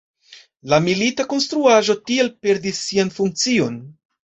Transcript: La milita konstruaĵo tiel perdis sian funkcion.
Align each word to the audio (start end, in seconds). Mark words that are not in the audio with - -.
La 0.71 0.79
milita 0.85 1.25
konstruaĵo 1.35 1.97
tiel 2.09 2.33
perdis 2.47 2.83
sian 2.89 3.15
funkcion. 3.21 3.81